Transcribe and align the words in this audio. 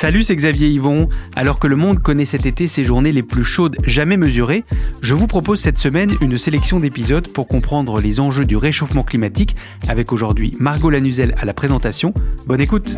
Salut, 0.00 0.22
c'est 0.22 0.36
Xavier 0.36 0.68
Yvon. 0.68 1.08
Alors 1.34 1.58
que 1.58 1.66
le 1.66 1.74
monde 1.74 2.00
connaît 2.00 2.24
cet 2.24 2.46
été 2.46 2.68
ses 2.68 2.84
journées 2.84 3.10
les 3.10 3.24
plus 3.24 3.42
chaudes 3.42 3.74
jamais 3.82 4.16
mesurées, 4.16 4.64
je 5.02 5.12
vous 5.16 5.26
propose 5.26 5.58
cette 5.58 5.76
semaine 5.76 6.12
une 6.20 6.38
sélection 6.38 6.78
d'épisodes 6.78 7.26
pour 7.26 7.48
comprendre 7.48 8.00
les 8.00 8.20
enjeux 8.20 8.44
du 8.44 8.56
réchauffement 8.56 9.02
climatique 9.02 9.56
avec 9.88 10.12
aujourd'hui 10.12 10.56
Margot 10.60 10.88
Lanuzel 10.88 11.34
à 11.36 11.44
la 11.44 11.52
présentation. 11.52 12.14
Bonne 12.46 12.60
écoute. 12.60 12.94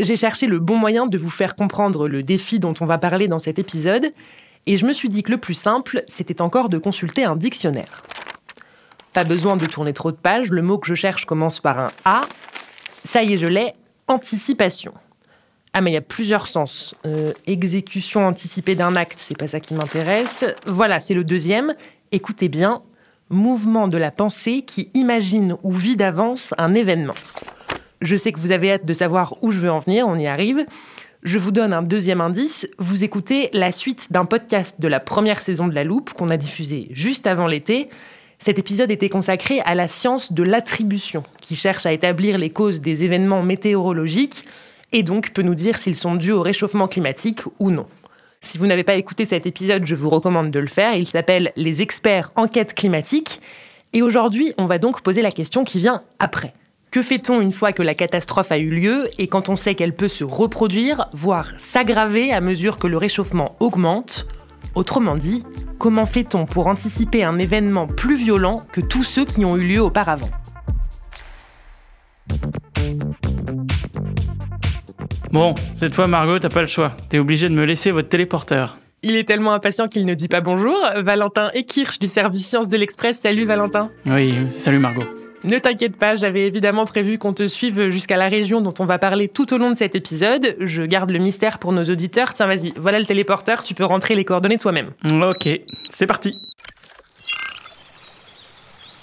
J'ai 0.00 0.16
cherché 0.16 0.48
le 0.48 0.58
bon 0.58 0.76
moyen 0.76 1.06
de 1.06 1.16
vous 1.16 1.30
faire 1.30 1.54
comprendre 1.54 2.08
le 2.08 2.24
défi 2.24 2.58
dont 2.58 2.74
on 2.80 2.84
va 2.84 2.98
parler 2.98 3.28
dans 3.28 3.38
cet 3.38 3.60
épisode 3.60 4.10
et 4.66 4.74
je 4.74 4.86
me 4.86 4.92
suis 4.92 5.08
dit 5.08 5.22
que 5.22 5.30
le 5.30 5.38
plus 5.38 5.54
simple, 5.54 6.02
c'était 6.08 6.42
encore 6.42 6.68
de 6.68 6.78
consulter 6.78 7.22
un 7.22 7.36
dictionnaire. 7.36 8.02
Pas 9.12 9.22
besoin 9.22 9.56
de 9.56 9.66
tourner 9.66 9.92
trop 9.92 10.10
de 10.10 10.16
pages, 10.16 10.50
le 10.50 10.62
mot 10.62 10.78
que 10.78 10.88
je 10.88 10.96
cherche 10.96 11.26
commence 11.26 11.60
par 11.60 11.78
un 11.78 11.90
A 12.04 12.22
ça 13.08 13.22
y 13.22 13.32
est, 13.32 13.36
je 13.38 13.46
l'ai. 13.46 13.72
Anticipation. 14.06 14.92
Ah, 15.72 15.80
mais 15.80 15.92
il 15.92 15.94
y 15.94 15.96
a 15.96 16.02
plusieurs 16.02 16.46
sens. 16.46 16.94
Euh, 17.06 17.32
exécution 17.46 18.26
anticipée 18.26 18.74
d'un 18.74 18.96
acte, 18.96 19.14
c'est 19.16 19.36
pas 19.36 19.46
ça 19.46 19.60
qui 19.60 19.72
m'intéresse. 19.72 20.44
Voilà, 20.66 21.00
c'est 21.00 21.14
le 21.14 21.24
deuxième. 21.24 21.74
Écoutez 22.12 22.50
bien. 22.50 22.82
Mouvement 23.30 23.88
de 23.88 23.96
la 23.96 24.10
pensée 24.10 24.60
qui 24.60 24.90
imagine 24.92 25.56
ou 25.62 25.72
vit 25.72 25.96
d'avance 25.96 26.52
un 26.58 26.74
événement. 26.74 27.14
Je 28.02 28.14
sais 28.14 28.30
que 28.30 28.40
vous 28.40 28.52
avez 28.52 28.72
hâte 28.72 28.84
de 28.84 28.92
savoir 28.92 29.36
où 29.40 29.52
je 29.52 29.58
veux 29.58 29.70
en 29.70 29.78
venir, 29.78 30.06
on 30.06 30.18
y 30.18 30.26
arrive. 30.26 30.66
Je 31.22 31.38
vous 31.38 31.50
donne 31.50 31.72
un 31.72 31.82
deuxième 31.82 32.20
indice. 32.20 32.68
Vous 32.76 33.04
écoutez 33.04 33.48
la 33.54 33.72
suite 33.72 34.12
d'un 34.12 34.26
podcast 34.26 34.82
de 34.82 34.88
la 34.88 35.00
première 35.00 35.40
saison 35.40 35.66
de 35.66 35.74
La 35.74 35.82
Loupe 35.82 36.12
qu'on 36.12 36.28
a 36.28 36.36
diffusé 36.36 36.88
juste 36.90 37.26
avant 37.26 37.46
l'été. 37.46 37.88
Cet 38.38 38.58
épisode 38.58 38.90
était 38.90 39.08
consacré 39.08 39.60
à 39.60 39.74
la 39.74 39.88
science 39.88 40.32
de 40.32 40.42
l'attribution, 40.42 41.24
qui 41.40 41.56
cherche 41.56 41.86
à 41.86 41.92
établir 41.92 42.38
les 42.38 42.50
causes 42.50 42.80
des 42.80 43.04
événements 43.04 43.42
météorologiques 43.42 44.44
et 44.92 45.02
donc 45.02 45.32
peut 45.32 45.42
nous 45.42 45.56
dire 45.56 45.78
s'ils 45.78 45.96
sont 45.96 46.14
dus 46.14 46.32
au 46.32 46.42
réchauffement 46.42 46.88
climatique 46.88 47.42
ou 47.58 47.70
non. 47.70 47.86
Si 48.40 48.56
vous 48.56 48.66
n'avez 48.66 48.84
pas 48.84 48.94
écouté 48.94 49.24
cet 49.24 49.46
épisode, 49.46 49.84
je 49.84 49.96
vous 49.96 50.08
recommande 50.08 50.50
de 50.52 50.60
le 50.60 50.68
faire. 50.68 50.94
Il 50.94 51.06
s'appelle 51.06 51.52
Les 51.56 51.82
experts 51.82 52.30
enquête 52.36 52.74
climatique. 52.74 53.40
Et 53.92 54.02
aujourd'hui, 54.02 54.54
on 54.58 54.66
va 54.66 54.78
donc 54.78 55.00
poser 55.00 55.22
la 55.22 55.32
question 55.32 55.64
qui 55.64 55.78
vient 55.78 56.02
après. 56.20 56.54
Que 56.90 57.02
fait-on 57.02 57.40
une 57.40 57.52
fois 57.52 57.72
que 57.72 57.82
la 57.82 57.94
catastrophe 57.94 58.52
a 58.52 58.58
eu 58.58 58.70
lieu 58.70 59.10
et 59.18 59.26
quand 59.26 59.48
on 59.48 59.56
sait 59.56 59.74
qu'elle 59.74 59.94
peut 59.94 60.08
se 60.08 60.24
reproduire, 60.24 61.08
voire 61.12 61.52
s'aggraver 61.58 62.32
à 62.32 62.40
mesure 62.40 62.78
que 62.78 62.86
le 62.86 62.96
réchauffement 62.96 63.56
augmente? 63.60 64.26
Autrement 64.74 65.16
dit, 65.16 65.44
comment 65.78 66.06
fait-on 66.06 66.46
pour 66.46 66.68
anticiper 66.68 67.24
un 67.24 67.38
événement 67.38 67.86
plus 67.86 68.16
violent 68.16 68.62
que 68.72 68.80
tous 68.80 69.04
ceux 69.04 69.24
qui 69.24 69.44
ont 69.44 69.56
eu 69.56 69.66
lieu 69.66 69.82
auparavant? 69.82 70.30
Bon, 75.32 75.54
cette 75.76 75.94
fois 75.94 76.06
Margot, 76.06 76.38
t'as 76.38 76.48
pas 76.48 76.62
le 76.62 76.68
choix. 76.68 76.92
T'es 77.08 77.18
obligé 77.18 77.48
de 77.48 77.54
me 77.54 77.64
laisser 77.64 77.90
votre 77.90 78.08
téléporteur. 78.08 78.78
Il 79.02 79.14
est 79.14 79.24
tellement 79.24 79.52
impatient 79.52 79.88
qu'il 79.88 80.04
ne 80.06 80.14
dit 80.14 80.28
pas 80.28 80.40
bonjour. 80.40 80.76
Valentin 80.96 81.50
Ekirch 81.54 81.98
du 81.98 82.06
service 82.06 82.46
Sciences 82.46 82.68
de 82.68 82.76
l'Express. 82.76 83.20
Salut 83.20 83.44
Valentin. 83.44 83.90
Oui, 84.06 84.34
salut 84.50 84.78
Margot. 84.78 85.04
Ne 85.44 85.58
t'inquiète 85.58 85.96
pas, 85.96 86.16
j'avais 86.16 86.46
évidemment 86.46 86.84
prévu 86.84 87.16
qu'on 87.16 87.32
te 87.32 87.46
suive 87.46 87.90
jusqu'à 87.90 88.16
la 88.16 88.28
région 88.28 88.58
dont 88.58 88.74
on 88.80 88.84
va 88.84 88.98
parler 88.98 89.28
tout 89.28 89.54
au 89.54 89.58
long 89.58 89.70
de 89.70 89.76
cet 89.76 89.94
épisode. 89.94 90.56
Je 90.60 90.82
garde 90.82 91.10
le 91.10 91.18
mystère 91.18 91.58
pour 91.58 91.72
nos 91.72 91.84
auditeurs. 91.84 92.32
Tiens, 92.32 92.46
vas-y, 92.46 92.72
voilà 92.76 92.98
le 92.98 93.06
téléporteur, 93.06 93.62
tu 93.62 93.74
peux 93.74 93.84
rentrer 93.84 94.14
les 94.16 94.24
coordonnées 94.24 94.58
toi-même. 94.58 94.90
Ok, 95.22 95.48
c'est 95.90 96.06
parti. 96.06 96.38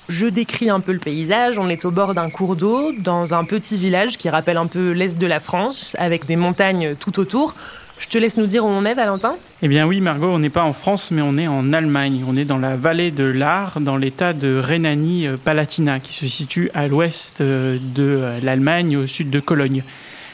Je 0.09 0.27
décris 0.27 0.69
un 0.69 0.81
peu 0.81 0.91
le 0.91 0.99
paysage. 0.99 1.57
On 1.57 1.69
est 1.69 1.85
au 1.85 1.91
bord 1.91 2.13
d'un 2.13 2.29
cours 2.29 2.55
d'eau, 2.55 2.91
dans 2.91 3.33
un 3.33 3.43
petit 3.43 3.77
village 3.77 4.17
qui 4.17 4.29
rappelle 4.29 4.57
un 4.57 4.67
peu 4.67 4.91
l'est 4.91 5.17
de 5.17 5.27
la 5.27 5.39
France, 5.39 5.95
avec 5.97 6.25
des 6.25 6.35
montagnes 6.35 6.95
tout 6.95 7.19
autour. 7.19 7.55
Je 7.97 8.07
te 8.07 8.17
laisse 8.17 8.35
nous 8.35 8.45
dire 8.45 8.65
où 8.65 8.67
on 8.67 8.83
est, 8.83 8.93
Valentin 8.93 9.37
Eh 9.61 9.67
bien 9.67 9.87
oui, 9.87 10.01
Margot, 10.01 10.29
on 10.29 10.39
n'est 10.39 10.49
pas 10.49 10.63
en 10.63 10.73
France, 10.73 11.11
mais 11.11 11.21
on 11.21 11.37
est 11.37 11.47
en 11.47 11.71
Allemagne. 11.71 12.25
On 12.27 12.35
est 12.35 12.43
dans 12.43 12.57
la 12.57 12.75
vallée 12.75 13.09
de 13.09 13.23
l'Ar, 13.23 13.79
dans 13.79 13.95
l'état 13.95 14.33
de 14.33 14.57
Rhénanie-Palatinat, 14.57 16.01
qui 16.01 16.13
se 16.13 16.27
situe 16.27 16.69
à 16.73 16.87
l'ouest 16.87 17.39
euh, 17.39 17.77
de 17.79 18.03
euh, 18.03 18.39
l'Allemagne, 18.41 18.97
au 18.97 19.07
sud 19.07 19.29
de 19.29 19.39
Cologne. 19.39 19.83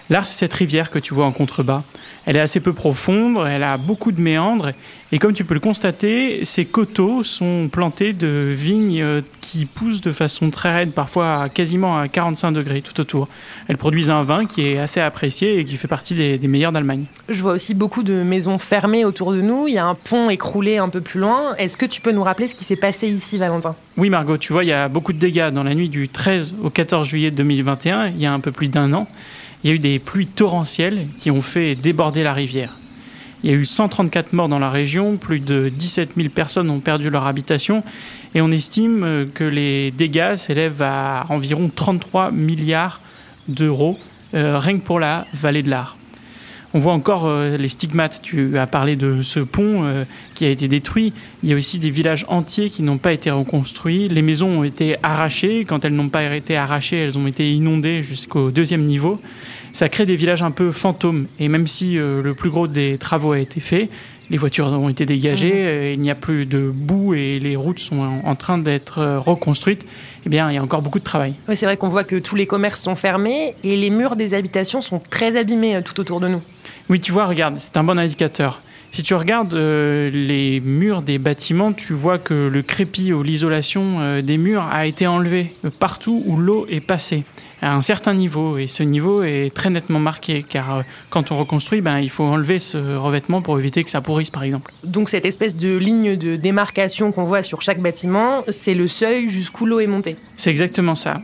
L'Ar, 0.10 0.26
c'est 0.26 0.40
cette 0.40 0.54
rivière 0.54 0.90
que 0.90 1.00
tu 1.00 1.14
vois 1.14 1.26
en 1.26 1.32
contrebas. 1.32 1.84
Elle 2.26 2.38
est 2.38 2.42
assez 2.42 2.60
peu 2.60 2.74
profonde, 2.74 3.38
elle 3.48 3.64
a 3.64 3.78
beaucoup 3.78 4.12
de 4.12 4.22
méandres, 4.22 4.74
et 5.14 5.20
comme 5.20 5.34
tu 5.34 5.44
peux 5.44 5.54
le 5.54 5.60
constater, 5.60 6.46
ces 6.46 6.64
coteaux 6.64 7.22
sont 7.24 7.68
plantés 7.70 8.14
de 8.14 8.48
vignes 8.50 9.02
euh, 9.02 9.22
qui 9.42 9.66
poussent 9.66 10.00
de 10.00 10.14
façon 10.14 10.52
très 10.52 10.74
raide, 10.74 10.94
parfois 10.94 11.50
quasiment 11.50 11.98
à 11.98 12.08
45 12.08 12.54
degrés 12.54 12.82
tout 12.82 12.98
autour. 13.02 13.28
Elles 13.68 13.78
produisent 13.78 14.10
un 14.10 14.24
vin 14.24 14.46
qui 14.46 14.66
est 14.66 14.78
assez 14.78 15.02
apprécié 15.02 15.60
et 15.60 15.66
qui 15.66 15.76
fait 15.76 15.90
partie 15.90 16.16
des, 16.16 16.38
des 16.38 16.48
meilleurs 16.48 16.72
d'Allemagne. 16.72 17.06
Je 17.28 17.42
vois 17.42 17.52
aussi 17.52 17.74
beaucoup 17.74 18.04
de 18.04 18.24
maisons 18.24 18.58
fermées 18.58 19.04
autour 19.04 19.34
de 19.34 19.42
nous. 19.42 19.68
Il 19.68 19.74
y 19.74 19.80
a 19.80 19.86
un 19.86 19.96
pont 19.96 20.30
écroulé 20.30 20.78
un 20.78 20.88
peu 20.88 21.02
plus 21.02 21.20
loin. 21.20 21.56
Est-ce 21.58 21.78
que 21.78 21.86
tu 21.86 22.00
peux 22.00 22.14
nous 22.14 22.24
rappeler 22.24 22.48
ce 22.48 22.56
qui 22.56 22.64
s'est 22.64 22.78
passé 22.78 23.10
ici, 23.10 23.38
Valentin? 23.38 23.76
Oui, 23.98 24.10
Margot, 24.10 24.38
tu 24.38 24.54
vois, 24.54 24.64
il 24.64 24.68
y 24.68 24.74
a 24.74 24.88
beaucoup 24.88 25.12
de 25.12 25.20
dégâts. 25.20 25.50
Dans 25.52 25.64
la 25.64 25.76
nuit 25.76 25.90
du 25.90 26.08
13 26.08 26.56
au 26.64 26.70
14 26.70 27.06
juillet 27.06 27.32
2021, 27.32 28.08
il 28.08 28.22
y 28.22 28.26
a 28.26 28.32
un 28.32 28.40
peu 28.40 28.54
plus 28.54 28.70
d'un 28.70 28.94
an, 28.94 29.08
il 29.64 29.70
y 29.70 29.74
a 29.74 29.76
eu 29.76 29.80
des 29.80 30.00
pluies 30.00 30.28
torrentielles 30.28 31.08
qui 31.18 31.32
ont 31.32 31.42
fait 31.42 31.76
déborder 31.76 32.24
la 32.24 32.34
rivière. 32.34 32.76
Il 33.44 33.50
y 33.50 33.54
a 33.54 33.56
eu 33.56 33.66
134 33.66 34.34
morts 34.34 34.50
dans 34.50 34.60
la 34.60 34.70
région, 34.70 35.18
plus 35.18 35.40
de 35.40 35.70
17 35.70 36.12
000 36.16 36.30
personnes 36.30 36.70
ont 36.70 36.80
perdu 36.80 37.10
leur 37.10 37.26
habitation 37.26 37.84
et 38.36 38.42
on 38.42 38.52
estime 38.52 39.04
euh, 39.04 39.26
que 39.26 39.44
les 39.44 39.92
dégâts 39.92 40.36
s'élèvent 40.36 40.82
à 40.82 41.26
environ 41.30 41.72
33 41.74 42.32
milliards 42.32 43.02
d'euros 43.48 43.98
euh, 44.34 44.58
rien 44.60 44.78
que 44.80 44.86
pour 44.86 45.00
la 45.00 45.26
vallée 45.34 45.64
de 45.64 45.70
l'Ar. 45.70 45.98
On 46.74 46.80
voit 46.80 46.94
encore 46.94 47.26
euh, 47.26 47.58
les 47.58 47.68
stigmates. 47.68 48.22
Tu 48.22 48.58
as 48.58 48.66
parlé 48.66 48.96
de 48.96 49.22
ce 49.22 49.42
pont 49.42 49.84
euh, 49.84 50.06
qui 50.36 50.46
a 50.46 50.50
été 50.50 50.70
détruit. 50.70 51.12
Il 51.44 51.50
y 51.50 51.54
a 51.54 51.56
aussi 51.56 51.80
des 51.80 51.90
villages 51.90 52.26
entiers 52.30 52.70
qui 52.70 52.82
n'ont 52.82 52.98
pas 52.98 53.12
été 53.12 53.30
reconstruits. 53.30 54.08
Les 54.08 54.22
maisons 54.22 54.60
ont 54.60 54.64
été 54.64 54.96
arrachées. 55.04 55.66
Quand 55.66 55.84
elles 55.84 55.94
n'ont 55.94 56.10
pas 56.10 56.34
été 56.34 56.56
arrachées, 56.56 56.98
elles 56.98 57.18
ont 57.18 57.28
été 57.28 57.52
inondées 57.52 58.04
jusqu'au 58.04 58.52
deuxième 58.52 58.84
niveau. 58.84 59.20
Ça 59.74 59.90
crée 59.90 60.06
des 60.06 60.16
villages 60.16 60.44
un 60.44 60.52
peu 60.52 60.72
fantômes. 60.72 61.28
Et 61.40 61.50
même 61.50 61.68
si 61.68 61.98
euh, 61.98 62.22
le 62.22 62.34
plus 62.36 62.50
gros 62.50 62.70
des 62.70 62.98
travaux 62.98 63.34
a 63.34 63.40
été 63.40 63.60
fait, 63.60 63.90
les 64.30 64.38
voitures 64.38 64.68
ont 64.68 64.88
été 64.88 65.06
dégagées, 65.06 65.92
il 65.92 66.00
n'y 66.00 66.10
a 66.10 66.16
plus 66.16 66.46
de 66.46 66.72
boue 66.74 67.14
et 67.14 67.38
les 67.38 67.58
routes 67.58 67.80
sont 67.80 68.00
en, 68.00 68.26
en 68.26 68.36
train 68.36 68.58
d'être 68.58 69.18
reconstruites. 69.18 69.86
Eh 70.26 70.30
bien, 70.30 70.50
il 70.50 70.56
y 70.56 70.58
a 70.58 70.64
encore 70.64 70.82
beaucoup 70.82 71.00
de 71.00 71.04
travail. 71.04 71.34
Oui, 71.50 71.58
c'est 71.58 71.66
vrai 71.66 71.76
qu'on 71.76 71.90
voit 71.90 72.06
que 72.06 72.16
tous 72.16 72.38
les 72.38 72.46
commerces 72.46 72.82
sont 72.82 72.96
fermés 72.96 73.56
et 73.66 73.76
les 73.76 73.90
murs 73.90 74.16
des 74.16 74.34
habitations 74.34 74.80
sont 74.80 75.02
très 75.10 75.36
abîmés 75.36 75.82
tout 75.84 76.00
autour 76.00 76.22
de 76.22 76.30
nous. 76.30 76.42
Oui, 76.92 77.00
tu 77.00 77.14
vois, 77.14 77.26
regarde, 77.26 77.56
c'est 77.58 77.78
un 77.78 77.86
bon 77.86 77.98
indicateur. 77.98 78.62
Si 78.92 79.02
tu 79.02 79.14
regardes 79.14 79.54
euh, 79.54 80.10
les 80.12 80.60
murs 80.60 81.04
des 81.04 81.20
bâtiments, 81.20 81.72
tu 81.72 81.94
vois 81.94 82.20
que 82.20 82.34
le 82.34 82.62
crépi 82.64 83.14
ou 83.14 83.24
l'isolation 83.24 84.02
euh, 84.02 84.22
des 84.22 84.38
murs 84.38 84.68
a 84.70 84.86
été 84.86 85.08
enlevé 85.08 85.56
partout 85.80 86.22
où 86.26 86.36
l'eau 86.36 86.68
est 86.70 86.82
passée 86.82 87.24
à 87.62 87.74
un 87.74 87.82
certain 87.82 88.14
niveau. 88.14 88.58
Et 88.58 88.68
ce 88.68 88.84
niveau 88.84 89.24
est 89.24 89.56
très 89.56 89.70
nettement 89.70 90.00
marqué, 90.00 90.44
car 90.44 90.80
euh, 90.80 90.82
quand 91.10 91.32
on 91.32 91.38
reconstruit, 91.38 91.80
ben, 91.80 92.00
il 92.00 92.10
faut 92.10 92.26
enlever 92.26 92.60
ce 92.60 92.98
revêtement 92.98 93.42
pour 93.42 93.58
éviter 93.58 93.86
que 93.86 93.90
ça 93.90 94.02
pourrisse, 94.02 94.30
par 94.30 94.44
exemple. 94.44 94.74
Donc 94.84 95.10
cette 95.10 95.26
espèce 95.26 95.56
de 95.56 95.78
ligne 95.78 96.18
de 96.18 96.36
démarcation 96.36 97.14
qu'on 97.14 97.24
voit 97.24 97.42
sur 97.42 97.62
chaque 97.62 97.80
bâtiment, 97.80 98.44
c'est 98.50 98.74
le 98.74 98.90
seuil 98.90 99.30
jusqu'où 99.30 99.66
l'eau 99.66 99.80
est 99.80 99.88
montée. 99.88 100.18
C'est 100.36 100.50
exactement 100.50 100.96
ça. 100.96 101.22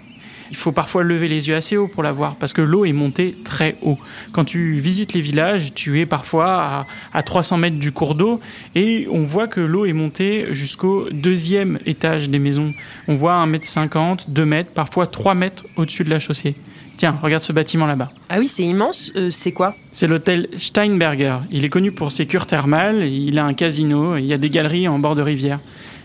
Il 0.51 0.57
faut 0.57 0.71
parfois 0.71 1.03
lever 1.03 1.27
les 1.27 1.47
yeux 1.47 1.55
assez 1.55 1.77
haut 1.77 1.87
pour 1.87 2.03
la 2.03 2.11
voir 2.11 2.35
parce 2.35 2.53
que 2.53 2.61
l'eau 2.61 2.85
est 2.85 2.93
montée 2.93 3.35
très 3.43 3.77
haut. 3.81 3.97
Quand 4.31 4.45
tu 4.45 4.79
visites 4.79 5.13
les 5.13 5.21
villages, 5.21 5.73
tu 5.73 5.99
es 5.99 6.05
parfois 6.05 6.85
à, 7.13 7.23
300 7.23 7.57
mètres 7.57 7.77
du 7.77 7.91
cours 7.91 8.15
d'eau 8.15 8.39
et 8.75 9.07
on 9.11 9.23
voit 9.23 9.47
que 9.47 9.59
l'eau 9.59 9.85
est 9.85 9.93
montée 9.93 10.47
jusqu'au 10.51 11.09
deuxième 11.11 11.79
étage 11.85 12.29
des 12.29 12.39
maisons. 12.39 12.73
On 13.07 13.15
voit 13.15 13.33
1 13.35 13.45
mètre 13.47 13.65
50, 13.65 14.29
2 14.29 14.45
mètres, 14.45 14.71
parfois 14.71 15.07
3 15.07 15.35
mètres 15.35 15.65
au-dessus 15.75 16.03
de 16.03 16.09
la 16.09 16.19
chaussée. 16.19 16.55
Tiens, 16.97 17.15
regarde 17.21 17.43
ce 17.43 17.53
bâtiment 17.53 17.85
là-bas. 17.85 18.07
Ah 18.27 18.39
oui, 18.39 18.47
c'est 18.47 18.63
immense. 18.63 19.11
Euh, 19.15 19.29
c'est 19.29 19.51
quoi? 19.51 19.75
C'est 19.91 20.07
l'hôtel 20.07 20.47
Steinberger. 20.57 21.41
Il 21.51 21.63
est 21.63 21.69
connu 21.69 21.91
pour 21.91 22.11
ses 22.11 22.25
cures 22.25 22.47
thermales, 22.47 23.03
il 23.03 23.37
a 23.37 23.45
un 23.45 23.53
casino, 23.53 24.17
il 24.17 24.25
y 24.25 24.33
a 24.33 24.39
des 24.39 24.49
galeries 24.49 24.87
en 24.87 24.97
bord 24.97 25.13
de 25.13 25.21
rivière. 25.21 25.59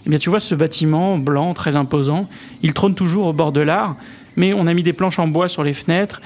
Eh 0.04 0.10
bien, 0.10 0.18
tu 0.18 0.28
vois 0.28 0.40
ce 0.40 0.54
bâtiment 0.54 1.16
blanc, 1.16 1.54
très 1.54 1.76
imposant, 1.76 2.28
il 2.62 2.74
trône 2.74 2.94
toujours 2.94 3.26
au 3.26 3.32
bord 3.32 3.52
de 3.52 3.60
l'art 3.60 3.96
mais 4.36 4.52
on 4.52 4.66
a 4.66 4.74
mis 4.74 4.82
des 4.82 4.92
planches 4.92 5.18
en 5.18 5.26
bois 5.26 5.48
sur 5.48 5.64
les 5.64 5.74
fenêtres 5.74 6.20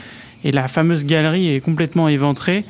et 0.44 0.52
la 0.52 0.68
fameuse 0.68 1.04
galerie 1.04 1.54
est 1.54 1.60
complètement 1.60 2.08
éventrée 2.08 2.64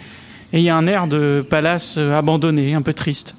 et 0.53 0.59
il 0.59 0.63
y 0.63 0.69
a 0.69 0.77
un 0.77 0.87
air 0.87 1.07
de 1.07 1.45
palace 1.49 1.97
euh, 1.99 2.17
abandonné, 2.17 2.75
un 2.75 2.83
peu 2.83 2.93
triste. 2.93 3.35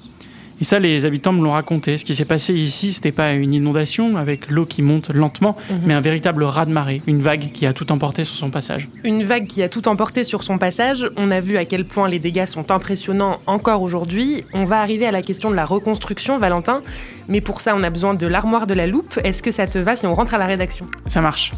Et 0.60 0.64
ça, 0.64 0.78
les 0.80 1.06
habitants 1.06 1.32
me 1.32 1.42
l'ont 1.42 1.52
raconté. 1.52 1.98
Ce 1.98 2.04
qui 2.04 2.14
s'est 2.14 2.24
passé 2.24 2.52
ici, 2.52 2.92
c'était 2.92 3.12
pas 3.12 3.32
une 3.32 3.54
inondation 3.54 4.16
avec 4.16 4.50
l'eau 4.50 4.66
qui 4.66 4.82
monte 4.82 5.10
lentement, 5.10 5.56
mhm. 5.70 5.80
mais 5.86 5.94
un 5.94 6.00
véritable 6.00 6.42
raz-de-marée, 6.42 7.00
une 7.06 7.22
vague 7.22 7.52
qui 7.52 7.64
a 7.64 7.72
tout 7.72 7.92
emporté 7.92 8.24
sur 8.24 8.36
son 8.36 8.50
passage. 8.50 8.88
Une 9.04 9.22
vague 9.22 9.46
qui 9.46 9.62
a 9.62 9.68
tout 9.68 9.88
emporté 9.88 10.24
sur 10.24 10.42
son 10.42 10.58
passage. 10.58 11.08
On 11.16 11.30
a 11.30 11.40
vu 11.40 11.56
à 11.56 11.64
quel 11.64 11.84
point 11.84 12.08
les 12.08 12.18
dégâts 12.18 12.46
sont 12.46 12.72
impressionnants 12.72 13.38
encore 13.46 13.82
aujourd'hui. 13.82 14.44
On 14.52 14.64
va 14.64 14.80
arriver 14.80 15.06
à 15.06 15.12
la 15.12 15.22
question 15.22 15.50
de 15.50 15.54
la 15.54 15.64
reconstruction, 15.64 16.38
Valentin. 16.38 16.82
Mais 17.28 17.40
pour 17.40 17.60
ça, 17.60 17.76
on 17.76 17.82
a 17.84 17.90
besoin 17.90 18.14
de 18.14 18.26
l'armoire 18.26 18.66
de 18.66 18.74
la 18.74 18.88
loupe. 18.88 19.20
Est-ce 19.22 19.42
que 19.42 19.52
ça 19.52 19.66
te 19.66 19.78
va 19.78 19.94
si 19.94 20.06
on 20.06 20.14
rentre 20.14 20.34
à 20.34 20.38
la 20.38 20.46
rédaction? 20.46 20.86
Ça 21.06 21.20
marche. 21.20 21.52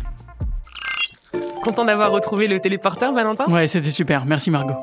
Content 1.63 1.85
d'avoir 1.85 2.11
retrouvé 2.11 2.47
le 2.47 2.59
téléporteur, 2.59 3.13
Valentin 3.13 3.45
Ouais, 3.47 3.67
c'était 3.67 3.91
super. 3.91 4.25
Merci 4.25 4.51
Margot. 4.51 4.77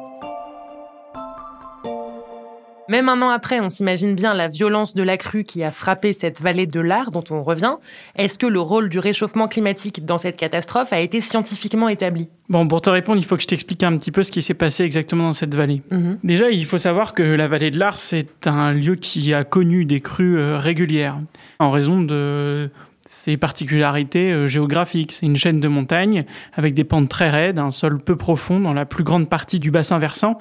Même 2.90 3.10
un 3.10 3.22
an 3.22 3.30
après, 3.30 3.60
on 3.60 3.70
s'imagine 3.70 4.16
bien 4.16 4.34
la 4.34 4.48
violence 4.48 4.96
de 4.96 5.04
la 5.04 5.18
crue 5.18 5.44
qui 5.44 5.64
a 5.64 5.72
frappé 5.72 6.14
cette 6.14 6.40
vallée 6.40 6.68
de 6.68 6.80
l'Ar 6.80 7.10
dont 7.10 7.24
on 7.32 7.44
revient. 7.44 7.76
Est-ce 8.16 8.40
que 8.40 8.46
le 8.46 8.62
rôle 8.62 8.88
du 8.88 9.00
réchauffement 9.00 9.50
climatique 9.50 10.06
dans 10.06 10.18
cette 10.18 10.38
catastrophe 10.38 10.94
a 10.94 11.00
été 11.02 11.20
scientifiquement 11.20 11.90
établi? 11.90 12.30
Bon, 12.48 12.66
pour 12.66 12.82
te 12.82 12.90
répondre, 12.90 13.20
il 13.20 13.26
faut 13.26 13.36
que 13.36 13.42
je 13.42 13.48
t'explique 13.48 13.84
un 13.84 13.98
petit 13.98 14.12
peu 14.12 14.24
ce 14.24 14.32
qui 14.32 14.42
s'est 14.42 14.54
passé 14.54 14.84
exactement 14.84 15.26
dans 15.26 15.32
cette 15.34 15.54
vallée. 15.54 15.82
Mhm. 15.92 16.20
Déjà, 16.24 16.50
il 16.50 16.66
faut 16.66 16.78
savoir 16.78 17.14
que 17.14 17.24
la 17.24 17.50
vallée 17.50 17.72
de 17.72 17.80
l'Ar, 17.80 17.98
c'est 17.98 18.48
un 18.48 18.72
lieu 18.72 18.96
qui 18.96 19.34
a 19.34 19.44
connu 19.44 19.84
des 19.84 20.00
crues 20.00 20.38
euh, 20.38 20.58
régulières 20.58 21.20
en 21.60 21.72
raison 21.72 22.02
de 22.02 22.70
ses 23.08 23.38
particularités 23.38 24.32
euh, 24.32 24.48
géographiques. 24.48 25.14
C'est 25.14 25.26
une 25.26 25.36
chaîne 25.36 25.60
de 25.60 25.68
montagnes 25.68 26.26
avec 26.54 26.74
des 26.74 26.84
pentes 26.84 27.10
très 27.10 27.30
raides, 27.30 27.58
un 27.58 27.72
sol 27.72 28.00
peu 28.00 28.16
profond 28.16 28.60
dans 28.60 28.74
la 28.74 28.86
plus 28.86 29.04
grande 29.04 29.30
partie 29.30 29.60
du 29.60 29.72
bassin 29.72 29.98
versant, 29.98 30.38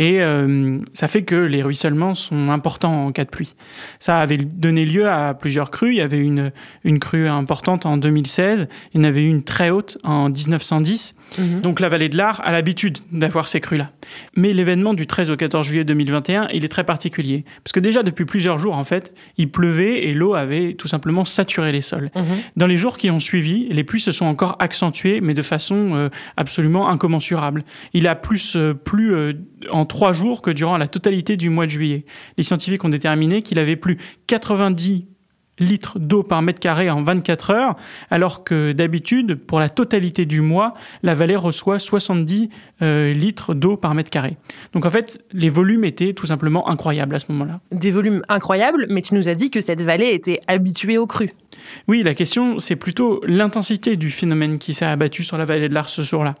et 0.00 0.22
euh, 0.22 0.78
ça 0.94 1.08
fait 1.08 1.24
que 1.24 1.34
les 1.34 1.62
ruissellements 1.62 2.14
sont 2.14 2.48
importants 2.48 3.04
en 3.04 3.12
cas 3.12 3.26
de 3.26 3.28
pluie. 3.28 3.54
Ça 3.98 4.18
avait 4.18 4.38
donné 4.38 4.86
lieu 4.86 5.06
à 5.06 5.34
plusieurs 5.34 5.70
crues. 5.70 5.92
Il 5.92 5.98
y 5.98 6.00
avait 6.00 6.20
une, 6.20 6.52
une 6.84 6.98
crue 6.98 7.28
importante 7.28 7.84
en 7.84 7.98
2016, 7.98 8.66
il 8.94 8.98
y 8.98 9.00
en 9.02 9.04
avait 9.04 9.24
une 9.24 9.42
très 9.42 9.68
haute 9.68 9.98
en 10.02 10.30
1910. 10.30 11.14
Mhm. 11.38 11.60
Donc 11.60 11.80
la 11.80 11.90
vallée 11.90 12.08
de 12.08 12.16
l'Ar 12.16 12.40
a 12.42 12.50
l'habitude 12.50 12.98
d'avoir 13.12 13.48
ces 13.48 13.60
crues-là. 13.60 13.90
Mais 14.34 14.54
l'événement 14.54 14.94
du 14.94 15.06
13 15.06 15.30
au 15.30 15.36
14 15.36 15.66
juillet 15.66 15.84
2021, 15.84 16.48
il 16.54 16.64
est 16.64 16.68
très 16.68 16.84
particulier. 16.84 17.44
Parce 17.62 17.72
que 17.72 17.80
déjà 17.80 18.02
depuis 18.02 18.24
plusieurs 18.24 18.58
jours, 18.58 18.76
en 18.76 18.84
fait, 18.84 19.14
il 19.36 19.50
pleuvait 19.50 20.04
et 20.04 20.14
l'eau 20.14 20.34
avait 20.34 20.72
tout 20.72 20.88
simplement 20.88 21.26
saturé 21.26 21.72
les 21.72 21.82
sols. 21.82 22.10
Mhm. 22.16 22.24
Dans 22.56 22.66
les 22.66 22.78
jours 22.78 22.96
qui 22.96 23.10
ont 23.10 23.20
suivi, 23.20 23.68
les 23.70 23.84
pluies 23.84 24.00
se 24.00 24.12
sont 24.12 24.24
encore 24.24 24.56
accentuées, 24.60 25.20
mais 25.20 25.34
de 25.34 25.42
façon 25.42 25.94
euh, 25.94 26.08
absolument 26.38 26.88
incommensurable. 26.88 27.64
Il 27.92 28.08
a 28.08 28.14
plus 28.14 28.56
euh, 28.56 28.72
plu 28.72 29.14
en 29.70 29.84
trois 29.90 30.12
jours 30.12 30.40
que 30.40 30.52
durant 30.52 30.78
la 30.78 30.86
totalité 30.86 31.36
du 31.36 31.50
mois 31.50 31.66
de 31.66 31.70
juillet. 31.72 32.04
Les 32.38 32.44
scientifiques 32.44 32.84
ont 32.84 32.88
déterminé 32.88 33.42
qu'il 33.42 33.58
avait 33.58 33.74
plus 33.74 33.98
90 34.28 35.04
litres 35.58 35.98
d'eau 35.98 36.22
par 36.22 36.40
mètre 36.42 36.60
carré 36.60 36.88
en 36.88 37.02
24 37.02 37.50
heures, 37.50 37.76
alors 38.08 38.44
que 38.44 38.70
d'habitude, 38.70 39.34
pour 39.34 39.58
la 39.58 39.68
totalité 39.68 40.24
du 40.24 40.40
mois, 40.40 40.74
la 41.02 41.14
vallée 41.14 41.36
reçoit 41.36 41.80
70 41.80 42.48
euh, 42.82 43.12
litres 43.12 43.52
d'eau 43.52 43.76
par 43.76 43.94
mètre 43.94 44.10
carré. 44.10 44.36
Donc 44.72 44.86
en 44.86 44.90
fait, 44.90 45.22
les 45.32 45.50
volumes 45.50 45.84
étaient 45.84 46.14
tout 46.14 46.26
simplement 46.26 46.70
incroyables 46.70 47.16
à 47.16 47.18
ce 47.18 47.26
moment-là. 47.32 47.60
Des 47.72 47.90
volumes 47.90 48.22
incroyables, 48.28 48.86
mais 48.90 49.02
tu 49.02 49.14
nous 49.14 49.28
as 49.28 49.34
dit 49.34 49.50
que 49.50 49.60
cette 49.60 49.82
vallée 49.82 50.14
était 50.14 50.40
habituée 50.46 50.98
aux 50.98 51.08
crues. 51.08 51.32
Oui, 51.88 52.04
la 52.04 52.14
question, 52.14 52.60
c'est 52.60 52.76
plutôt 52.76 53.20
l'intensité 53.26 53.96
du 53.96 54.10
phénomène 54.10 54.56
qui 54.56 54.72
s'est 54.72 54.86
abattu 54.86 55.24
sur 55.24 55.36
la 55.36 55.44
vallée 55.44 55.68
de 55.68 55.74
l'Ars 55.74 55.88
ce 55.88 56.02
jour-là. 56.02 56.36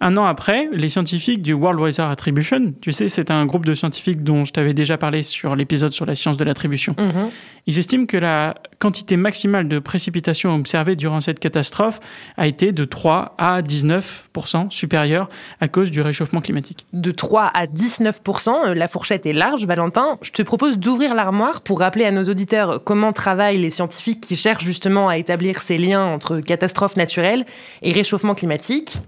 Un 0.00 0.16
an 0.16 0.24
après, 0.24 0.68
les 0.72 0.88
scientifiques 0.88 1.42
du 1.42 1.52
World 1.52 1.80
Weather 1.80 2.06
Attribution, 2.06 2.74
tu 2.80 2.92
sais, 2.92 3.08
c'est 3.08 3.30
un 3.30 3.46
groupe 3.46 3.66
de 3.66 3.74
scientifiques 3.74 4.22
dont 4.22 4.44
je 4.44 4.52
t'avais 4.52 4.74
déjà 4.74 4.98
parlé 4.98 5.22
sur 5.22 5.56
l'épisode 5.56 5.92
sur 5.92 6.06
la 6.06 6.14
science 6.14 6.36
de 6.36 6.44
l'attribution. 6.44 6.94
Mhm. 6.98 7.30
Ils 7.66 7.78
estiment 7.78 8.06
que 8.06 8.16
la 8.16 8.54
quantité 8.78 9.18
maximale 9.18 9.68
de 9.68 9.78
précipitations 9.78 10.54
observée 10.54 10.96
durant 10.96 11.20
cette 11.20 11.38
catastrophe 11.38 12.00
a 12.38 12.46
été 12.46 12.72
de 12.72 12.84
3 12.84 13.34
à 13.36 13.60
19% 13.60 14.70
supérieure 14.70 15.28
à 15.60 15.68
cause 15.68 15.90
du 15.90 16.00
réchauffement 16.00 16.40
climatique. 16.40 16.86
De 16.94 17.10
3 17.10 17.44
à 17.44 17.66
19% 17.66 18.68
euh, 18.68 18.74
la 18.74 18.88
fourchette 18.88 19.26
est 19.26 19.34
large, 19.34 19.66
Valentin. 19.66 20.18
Je 20.22 20.30
te 20.30 20.42
propose 20.42 20.78
d'ouvrir 20.78 21.14
l'armoire 21.14 21.60
pour 21.60 21.80
rappeler 21.80 22.04
à 22.04 22.10
nos 22.10 22.24
auditeurs 22.24 22.82
comment 22.84 23.12
travaillent 23.12 23.60
les 23.60 23.70
scientifiques 23.70 24.20
qui 24.20 24.36
cherchent 24.36 24.64
justement 24.64 25.08
à 25.08 25.18
établir 25.18 25.58
ces 25.58 25.76
liens 25.76 26.04
entre 26.04 26.40
catastrophes 26.40 26.96
naturelles 26.96 27.44
et 27.82 27.92
réchauffement 27.92 28.34
climatique. 28.34 28.98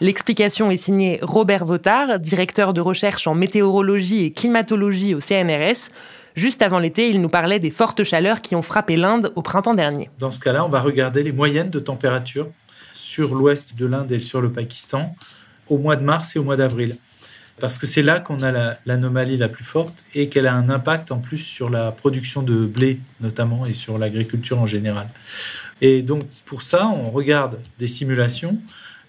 L'explication 0.00 0.70
est 0.70 0.76
signée 0.76 1.18
Robert 1.22 1.64
Votard, 1.64 2.18
directeur 2.18 2.74
de 2.74 2.82
recherche 2.82 3.26
en 3.26 3.34
météorologie 3.34 4.24
et 4.24 4.32
climatologie 4.32 5.14
au 5.14 5.20
CNRS. 5.20 5.90
Juste 6.34 6.60
avant 6.60 6.78
l'été, 6.78 7.08
il 7.08 7.22
nous 7.22 7.30
parlait 7.30 7.58
des 7.58 7.70
fortes 7.70 8.04
chaleurs 8.04 8.42
qui 8.42 8.54
ont 8.54 8.62
frappé 8.62 8.96
l'Inde 8.96 9.32
au 9.36 9.42
printemps 9.42 9.72
dernier. 9.72 10.10
Dans 10.18 10.30
ce 10.30 10.38
cas-là, 10.40 10.66
on 10.66 10.68
va 10.68 10.80
regarder 10.80 11.22
les 11.22 11.32
moyennes 11.32 11.70
de 11.70 11.78
température 11.78 12.48
sur 12.92 13.34
l'ouest 13.34 13.74
de 13.74 13.86
l'Inde 13.86 14.12
et 14.12 14.20
sur 14.20 14.42
le 14.42 14.52
Pakistan 14.52 15.16
au 15.70 15.78
mois 15.78 15.96
de 15.96 16.02
mars 16.02 16.36
et 16.36 16.38
au 16.38 16.44
mois 16.44 16.56
d'avril. 16.56 16.98
Parce 17.58 17.78
que 17.78 17.86
c'est 17.86 18.02
là 18.02 18.20
qu'on 18.20 18.42
a 18.42 18.76
l'anomalie 18.84 19.38
la, 19.38 19.48
plus 19.48 19.64
forte 19.64 20.04
et 20.14 20.28
qu'elle 20.28 20.46
a 20.46 20.52
un 20.52 20.68
impact 20.68 21.10
en 21.10 21.20
plus 21.20 21.38
sur 21.38 21.70
la 21.70 21.90
production 21.90 22.42
de 22.42 22.66
blé 22.66 23.00
notamment 23.22 23.64
et 23.64 23.72
sur 23.72 23.96
l'agriculture 23.96 24.60
en 24.60 24.66
général. 24.66 25.08
Et 25.80 26.02
donc 26.02 26.22
pour 26.44 26.60
ça, 26.60 26.86
on 26.86 27.10
regarde 27.10 27.58
des 27.78 27.88
simulations 27.88 28.58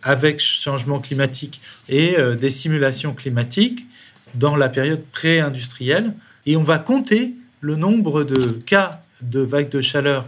avec 0.04 0.39
changement 0.39 1.00
climatique 1.00 1.62
et 1.89 2.18
euh, 2.18 2.36
des 2.36 2.50
simulations 2.50 3.13
climatiques 3.13 3.88
dans 4.36 4.56
la 4.56 4.70
période 4.70 5.04
pré-industrielle. 5.12 6.13
Et 6.46 6.56
on 6.56 6.63
va 6.63 6.80
compter 6.80 7.34
le 7.62 7.75
nombre 7.75 8.24
de 8.24 8.51
cas 8.66 9.01
de 9.22 9.39
vagues 9.39 9.70
de 9.70 9.82
chaleur 9.82 10.27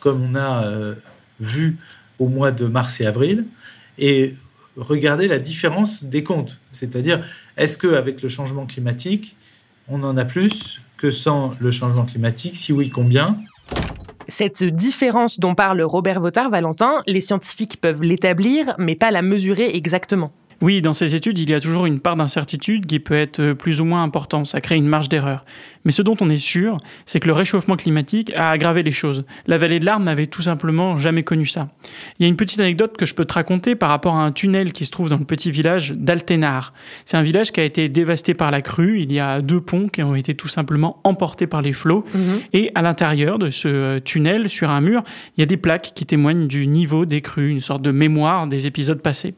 comme 0.00 0.22
on 0.22 0.34
a 0.34 0.64
euh, 0.64 0.94
vu 1.40 1.76
au 2.18 2.28
mois 2.28 2.52
de 2.52 2.66
mars 2.66 3.00
et 3.00 3.06
avril 3.06 3.46
et 3.98 4.32
regarder 4.76 5.28
la 5.28 5.38
différence 5.38 6.04
des 6.04 6.22
comptes. 6.22 6.58
C'est-à-dire, 6.70 7.24
est-ce 7.56 7.76
qu'avec 7.76 8.22
le 8.22 8.28
changement 8.28 8.66
climatique, 8.66 9.36
on 9.88 10.02
en 10.02 10.16
a 10.16 10.24
plus 10.24 10.80
que 10.96 11.10
sans 11.10 11.54
le 11.60 11.70
changement 11.70 12.04
climatique? 12.04 12.56
Si 12.56 12.72
oui, 12.72 12.90
combien? 12.90 13.38
Cette 14.30 14.64
différence 14.64 15.38
dont 15.38 15.54
parle 15.54 15.82
Robert 15.82 16.20
Votard, 16.20 16.50
Valentin, 16.50 17.02
les 17.06 17.20
scientifiques 17.20 17.80
peuvent 17.80 18.02
l'établir, 18.02 18.74
mais 18.78 18.94
pas 18.94 19.10
la 19.10 19.22
mesurer 19.22 19.76
exactement. 19.76 20.32
Oui, 20.60 20.82
dans 20.82 20.94
ces 20.94 21.14
études, 21.14 21.38
il 21.38 21.48
y 21.48 21.54
a 21.54 21.60
toujours 21.60 21.86
une 21.86 22.00
part 22.00 22.16
d'incertitude 22.16 22.86
qui 22.86 22.98
peut 22.98 23.14
être 23.14 23.54
plus 23.54 23.80
ou 23.80 23.84
moins 23.84 24.02
importante. 24.02 24.46
Ça 24.46 24.60
crée 24.60 24.76
une 24.76 24.86
marge 24.86 25.08
d'erreur. 25.08 25.44
Mais 25.84 25.92
ce 25.92 26.02
dont 26.02 26.16
on 26.20 26.28
est 26.28 26.38
sûr, 26.38 26.76
c'est 27.06 27.20
que 27.20 27.26
le 27.26 27.32
réchauffement 27.32 27.76
climatique 27.76 28.32
a 28.36 28.50
aggravé 28.50 28.82
les 28.82 28.92
choses. 28.92 29.24
La 29.46 29.56
vallée 29.56 29.80
de 29.80 29.86
l'Arme 29.86 30.04
n'avait 30.04 30.26
tout 30.26 30.42
simplement 30.42 30.98
jamais 30.98 31.22
connu 31.22 31.46
ça. 31.46 31.70
Il 32.18 32.22
y 32.22 32.26
a 32.26 32.28
une 32.28 32.36
petite 32.36 32.60
anecdote 32.60 32.96
que 32.98 33.06
je 33.06 33.14
peux 33.14 33.24
te 33.24 33.32
raconter 33.32 33.74
par 33.74 33.88
rapport 33.88 34.16
à 34.16 34.22
un 34.22 34.32
tunnel 34.32 34.72
qui 34.72 34.84
se 34.84 34.90
trouve 34.90 35.08
dans 35.08 35.16
le 35.16 35.24
petit 35.24 35.50
village 35.50 35.92
d'Altenar. 35.96 36.74
C'est 37.06 37.16
un 37.16 37.22
village 37.22 37.52
qui 37.52 37.60
a 37.60 37.64
été 37.64 37.88
dévasté 37.88 38.34
par 38.34 38.50
la 38.50 38.60
crue. 38.60 39.00
Il 39.00 39.12
y 39.12 39.20
a 39.20 39.40
deux 39.40 39.60
ponts 39.60 39.88
qui 39.88 40.02
ont 40.02 40.14
été 40.14 40.34
tout 40.34 40.48
simplement 40.48 41.00
emportés 41.04 41.46
par 41.46 41.62
les 41.62 41.72
flots. 41.72 42.04
Mhm. 42.12 42.40
Et 42.52 42.70
à 42.74 42.82
l'intérieur 42.82 43.38
de 43.38 43.48
ce 43.48 43.98
tunnel, 44.00 44.50
sur 44.50 44.68
un 44.70 44.82
mur, 44.82 45.02
il 45.36 45.40
y 45.40 45.42
a 45.42 45.46
des 45.46 45.56
plaques 45.56 45.92
qui 45.94 46.04
témoignent 46.04 46.46
du 46.46 46.66
niveau 46.66 47.06
des 47.06 47.22
crues, 47.22 47.50
une 47.50 47.62
sorte 47.62 47.82
de 47.82 47.90
mémoire 47.90 48.46
des 48.46 48.66
épisodes 48.66 49.00
passés 49.00 49.34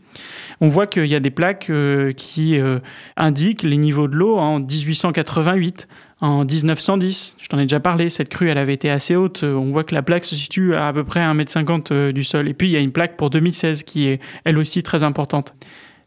on 0.63 0.69
voit 0.69 0.87
qu'il 0.87 1.07
y 1.07 1.17
a 1.17 1.21
des 1.21 1.33
plaques 1.33 1.71
euh, 1.71 2.13
qui 2.13 2.57
euh, 2.57 2.79
indiquent 3.17 3.65
les 3.65 3.77
niveaux 3.77 4.07
de 4.07 4.15
l'eau 4.15 4.39
en 4.39 4.61
1888, 4.61 5.89
En 6.21 6.45
1910, 6.45 7.37
je 7.41 7.49
t'en 7.49 7.59
ai 7.59 7.63
déjà 7.63 7.81
parlé, 7.81 8.09
cette 8.09 8.29
crue, 8.29 8.49
elle 8.49 8.59
avait 8.59 8.75
été 8.75 8.89
assez 8.89 9.17
haute. 9.17 9.43
On 9.43 9.73
voit 9.73 9.83
que 9.83 9.93
la 9.93 10.03
plaque 10.03 10.25
se 10.25 10.37
situe 10.37 10.77
à 10.77 10.93
peu 10.93 11.03
près 11.03 11.19
1m50 11.19 12.13
du 12.13 12.23
sol. 12.23 12.49
Et 12.49 12.55
puis, 12.55 12.69
il 12.69 12.71
y 12.71 12.77
a 12.77 12.81
une 12.81 12.93
plaque 12.93 13.17
pour 13.17 13.29
2016 13.29 13.83
qui 13.83 14.07
est 14.07 14.21
elle 14.45 14.57
aussi 14.57 14.85
très 14.85 15.03
importante. 15.03 15.53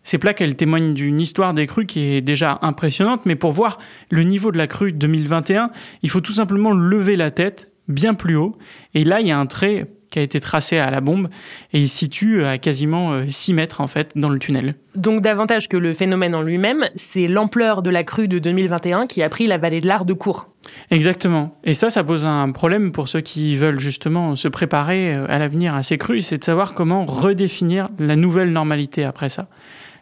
Ces 0.06 0.20
plaques, 0.20 0.40
elles 0.40 0.56
témoignent 0.56 0.94
d'une 0.94 1.20
histoire 1.20 1.54
des 1.54 1.68
crues 1.68 1.86
qui 1.86 2.00
est 2.00 2.22
déjà 2.22 2.58
impressionnante, 2.62 3.26
mais 3.26 3.36
pour 3.36 3.52
voir 3.52 3.78
le 4.10 4.24
niveau 4.24 4.54
de 4.54 4.58
la 4.58 4.68
crue 4.68 4.94
2021, 4.94 5.70
il 6.02 6.10
faut 6.10 6.22
tout 6.22 6.32
simplement 6.32 6.72
lever 6.72 7.18
la 7.18 7.30
tête 7.30 7.70
bien 7.90 8.14
plus 8.14 8.38
haut. 8.38 8.58
Et 8.94 9.04
là, 9.04 9.20
il 9.20 9.28
y 9.28 9.32
a 9.32 9.38
un 9.38 9.48
trait 9.48 9.88
qui 10.10 10.20
a 10.20 10.22
été 10.22 10.40
tracé 10.40 10.78
à 10.78 10.90
la 10.92 11.02
bombe 11.02 11.30
et 11.74 11.80
il 11.80 11.90
se 11.90 11.98
situe 11.98 12.44
à 12.44 12.58
quasiment 12.58 13.22
6 13.28 13.52
euh, 13.52 13.56
mètres 13.56 13.82
en 13.82 13.88
fait 13.88 14.12
dans 14.16 14.30
le 14.30 14.40
tunnel. 14.40 14.76
Donc 14.96 15.22
davantage 15.22 15.68
que 15.68 15.78
le 15.78 15.94
phénomène 15.94 16.36
en 16.36 16.42
lui-même, 16.42 16.86
c'est 16.96 17.28
l'ampleur 17.28 17.82
de 17.82 17.90
la 17.90 18.04
crue 18.04 18.28
de 18.28 18.40
2021 18.40 19.08
qui 19.08 19.24
a 19.24 19.30
pris 19.30 19.48
la 19.48 19.58
vallée 19.58 19.82
de 19.82 19.88
l'Ar 19.88 20.06
de 20.06 20.14
court. 20.14 20.50
Exactement. 20.90 21.60
Et 21.64 21.74
ça, 21.74 21.90
ça 21.90 22.04
pose 22.04 22.26
un 22.26 22.52
problème 22.52 22.92
pour 22.92 23.08
ceux 23.08 23.22
qui 23.22 23.56
veulent 23.56 23.80
justement 23.80 24.36
se 24.36 24.48
préparer 24.48 25.14
euh, 25.14 25.26
à 25.30 25.38
l'avenir 25.38 25.76
à 25.76 25.84
ces 25.84 25.98
crues, 25.98 26.22
c'est 26.22 26.38
de 26.38 26.44
savoir 26.44 26.74
comment 26.74 27.06
redéfinir 27.06 27.90
la 28.00 28.16
nouvelle 28.16 28.52
normalité 28.52 29.04
après 29.04 29.30
ça. 29.30 29.48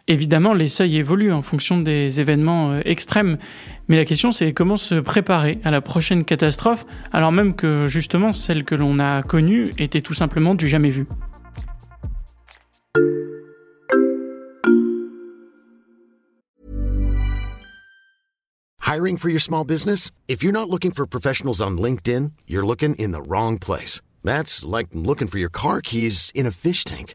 Évidemment, 0.06 0.52
les 0.52 0.68
seuils 0.68 0.98
évoluent 0.98 1.32
en 1.32 1.40
fonction 1.40 1.80
des 1.80 2.20
événements 2.20 2.72
euh, 2.72 2.80
extrêmes, 2.84 3.38
mais 3.88 3.96
la 3.96 4.04
question 4.04 4.32
c'est 4.32 4.52
comment 4.52 4.76
se 4.76 4.96
préparer 4.96 5.58
à 5.64 5.70
la 5.70 5.80
prochaine 5.80 6.26
catastrophe, 6.26 6.84
alors 7.10 7.32
même 7.32 7.54
que 7.54 7.86
justement 7.86 8.32
celle 8.32 8.64
que 8.64 8.74
l'on 8.74 8.98
a 8.98 9.22
connue 9.22 9.72
était 9.78 10.02
tout 10.02 10.12
simplement 10.12 10.54
du 10.54 10.68
jamais 10.68 10.90
vu. 10.90 11.06
Hiring 18.82 19.16
for 19.16 19.30
your 19.30 19.40
small 19.40 19.64
business? 19.64 20.10
If 20.28 20.42
you're 20.44 20.52
not 20.52 20.68
looking 20.68 20.92
for 20.92 21.06
professionals 21.06 21.62
on 21.62 21.78
LinkedIn, 21.78 22.32
you're 22.46 22.66
looking 22.66 22.94
in 22.96 23.12
the 23.12 23.22
wrong 23.26 23.58
place. 23.58 24.02
That's 24.22 24.64
like 24.64 24.88
looking 24.92 25.28
for 25.28 25.38
your 25.38 25.50
car 25.50 25.80
keys 25.80 26.30
in 26.34 26.46
a 26.46 26.50
fish 26.50 26.84
tank. 26.84 27.14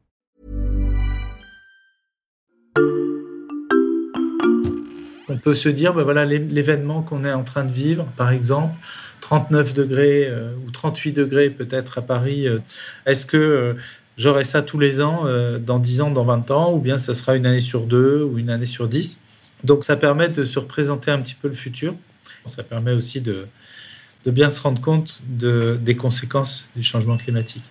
On 5.31 5.37
peut 5.37 5.53
se 5.53 5.69
dire, 5.69 5.93
ben 5.93 6.03
voilà, 6.03 6.25
l'événement 6.25 7.03
qu'on 7.03 7.23
est 7.23 7.31
en 7.31 7.43
train 7.43 7.63
de 7.63 7.71
vivre, 7.71 8.05
par 8.17 8.31
exemple, 8.31 8.75
39 9.21 9.73
degrés 9.73 10.27
euh, 10.27 10.53
ou 10.67 10.71
38 10.71 11.13
degrés 11.13 11.49
peut-être 11.49 11.99
à 11.99 12.01
Paris, 12.01 12.47
euh, 12.47 12.59
est-ce 13.05 13.25
que 13.25 13.37
euh, 13.37 13.73
j'aurai 14.17 14.43
ça 14.43 14.61
tous 14.61 14.77
les 14.77 15.01
ans, 15.01 15.25
dans 15.59 15.79
10 15.79 16.01
ans, 16.01 16.11
dans 16.11 16.25
20 16.25 16.51
ans, 16.51 16.73
ou 16.73 16.79
bien 16.79 16.97
ça 16.97 17.13
sera 17.13 17.35
une 17.35 17.45
année 17.45 17.61
sur 17.61 17.85
deux 17.85 18.21
ou 18.23 18.37
une 18.37 18.49
année 18.49 18.65
sur 18.65 18.89
10 18.89 19.19
Donc 19.63 19.85
ça 19.85 19.95
permet 19.95 20.27
de 20.27 20.43
se 20.43 20.59
représenter 20.59 21.11
un 21.11 21.19
petit 21.19 21.35
peu 21.35 21.47
le 21.47 21.53
futur. 21.53 21.95
Ça 22.45 22.63
permet 22.63 22.91
aussi 22.91 23.21
de, 23.21 23.45
bien 24.25 24.49
se 24.49 24.59
rendre 24.61 24.81
compte 24.81 25.23
de, 25.27 25.79
des 25.81 25.95
conséquences 25.95 26.65
du 26.75 26.83
changement 26.83 27.17
climatique. 27.17 27.63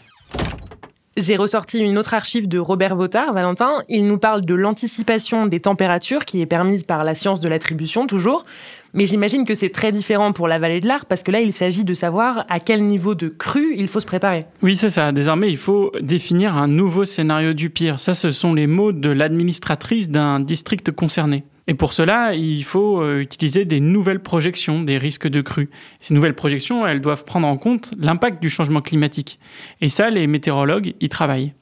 J'ai 1.20 1.36
ressorti 1.36 1.78
une 1.78 1.98
autre 1.98 2.14
archive 2.14 2.48
de 2.48 2.58
Robert 2.58 2.96
Votard, 2.96 3.34
Valentin. 3.34 3.82
Il 3.90 4.06
nous 4.06 4.16
parle 4.16 4.40
de 4.40 4.54
l'anticipation 4.54 5.44
des 5.46 5.60
températures 5.60 6.24
qui 6.24 6.40
est 6.40 6.46
permise 6.46 6.82
par 6.82 7.04
la 7.04 7.14
science 7.14 7.40
de 7.40 7.48
l'attribution, 7.48 8.06
toujours. 8.06 8.46
Mais 8.94 9.04
j'imagine 9.04 9.44
que 9.44 9.52
c'est 9.52 9.68
très 9.68 9.92
différent 9.92 10.32
pour 10.32 10.48
la 10.48 10.58
vallée 10.58 10.80
de 10.80 10.88
l'Ar, 10.88 11.04
parce 11.04 11.22
que 11.22 11.30
là, 11.30 11.40
il 11.40 11.52
s'agit 11.52 11.84
de 11.84 11.92
savoir 11.92 12.46
à 12.48 12.58
quel 12.58 12.86
niveau 12.86 13.14
de 13.14 13.28
crue 13.28 13.74
il 13.76 13.86
faut 13.86 14.00
se 14.00 14.06
préparer. 14.06 14.46
Oui, 14.62 14.78
c'est 14.78 14.88
ça. 14.88 15.12
Désormais, 15.12 15.50
il 15.50 15.58
faut 15.58 15.92
définir 16.00 16.56
un 16.56 16.68
nouveau 16.68 17.04
scénario 17.04 17.52
du 17.52 17.68
pire. 17.68 18.00
Ça, 18.00 18.14
ce 18.14 18.30
sont 18.30 18.54
les 18.54 18.66
mots 18.66 18.92
de 18.92 19.10
l'administratrice 19.10 20.08
d'un 20.08 20.40
district 20.40 20.90
concerné. 20.90 21.44
Et 21.70 21.74
pour 21.74 21.92
cela, 21.92 22.34
il 22.34 22.64
faut 22.64 23.00
euh, 23.00 23.20
utiliser 23.20 23.64
des 23.64 23.78
nouvelles 23.78 24.18
projections 24.18 24.82
des 24.82 24.98
risques 24.98 25.28
de 25.28 25.40
crue. 25.40 25.70
Ces 26.00 26.14
nouvelles 26.14 26.34
projections, 26.34 26.84
elles 26.84 27.00
doivent 27.00 27.24
prendre 27.24 27.46
en 27.46 27.56
compte 27.56 27.92
l'impact 27.96 28.42
du 28.42 28.50
changement 28.50 28.80
climatique. 28.80 29.38
Et 29.80 29.88
ça, 29.88 30.10
les 30.10 30.26
météorologues 30.26 30.94
y 31.00 31.08
travaillent. 31.08 31.54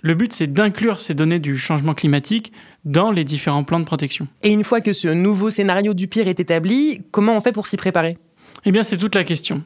Le 0.00 0.14
but, 0.14 0.32
c'est 0.32 0.50
d'inclure 0.50 1.02
ces 1.02 1.12
données 1.12 1.40
du 1.40 1.58
changement 1.58 1.92
climatique 1.92 2.54
dans 2.86 3.10
les 3.10 3.22
différents 3.22 3.62
plans 3.62 3.80
de 3.80 3.84
protection. 3.84 4.28
Et 4.42 4.50
une 4.50 4.64
fois 4.64 4.80
que 4.80 4.94
ce 4.94 5.08
nouveau 5.08 5.50
scénario 5.50 5.92
du 5.92 6.08
pire 6.08 6.26
est 6.26 6.40
établi, 6.40 7.02
comment 7.10 7.36
on 7.36 7.42
fait 7.42 7.52
pour 7.52 7.66
s'y 7.66 7.76
préparer? 7.76 8.16
Eh 8.64 8.72
bien, 8.72 8.82
c'est 8.82 8.96
toute 8.96 9.14
la 9.14 9.24
question. 9.24 9.62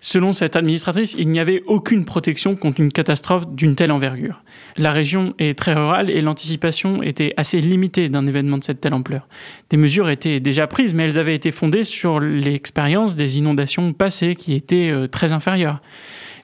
Selon 0.00 0.32
cette 0.32 0.56
administratrice, 0.56 1.14
il 1.18 1.28
n'y 1.28 1.40
avait 1.40 1.62
aucune 1.66 2.04
protection 2.04 2.56
contre 2.56 2.80
une 2.80 2.90
catastrophe 2.90 3.46
d'une 3.48 3.74
telle 3.74 3.92
envergure. 3.92 4.42
La 4.76 4.92
région 4.92 5.34
est 5.38 5.58
très 5.58 5.74
rurale 5.74 6.10
et 6.10 6.22
l'anticipation 6.22 7.02
était 7.02 7.34
assez 7.36 7.60
limitée 7.60 8.08
d'un 8.08 8.26
événement 8.26 8.58
de 8.58 8.64
cette 8.64 8.80
telle 8.80 8.94
ampleur. 8.94 9.28
Des 9.68 9.76
mesures 9.76 10.08
étaient 10.08 10.40
déjà 10.40 10.66
prises, 10.66 10.94
mais 10.94 11.04
elles 11.04 11.18
avaient 11.18 11.34
été 11.34 11.52
fondées 11.52 11.84
sur 11.84 12.18
l'expérience 12.18 13.14
des 13.14 13.36
inondations 13.36 13.92
passées 13.92 14.36
qui 14.36 14.54
étaient 14.54 14.90
euh, 14.90 15.06
très 15.06 15.32
inférieures. 15.32 15.80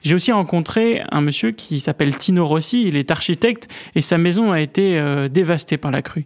J'ai 0.03 0.15
aussi 0.15 0.31
rencontré 0.31 1.01
un 1.11 1.21
monsieur 1.21 1.51
qui 1.51 1.79
s'appelle 1.79 2.15
Tino 2.17 2.45
Rossi, 2.45 2.87
il 2.87 2.95
est 2.95 3.11
architecte 3.11 3.67
et 3.95 4.01
sa 4.01 4.17
maison 4.17 4.51
a 4.51 4.61
été 4.61 4.97
euh, 4.99 5.27
dévastée 5.27 5.77
par 5.77 5.91
la 5.91 6.01
crue. 6.01 6.25